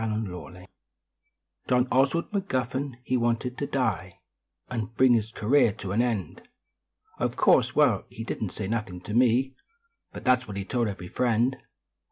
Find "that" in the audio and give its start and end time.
10.23-10.39